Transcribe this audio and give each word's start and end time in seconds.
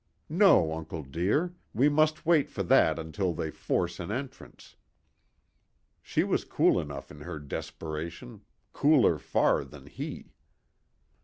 "No, 0.29 0.73
uncle 0.73 1.03
dear. 1.03 1.53
We 1.75 1.87
must 1.87 2.25
wait 2.25 2.49
for 2.49 2.63
that 2.63 2.97
until 2.97 3.35
they 3.35 3.51
force 3.51 3.99
an 3.99 4.09
entrance." 4.09 4.75
She 6.01 6.23
was 6.23 6.43
cool 6.43 6.79
enough 6.79 7.11
in 7.11 7.21
her 7.21 7.37
desperation, 7.37 8.41
cooler 8.73 9.19
far 9.19 9.63
than 9.63 9.85
he. 9.85 10.33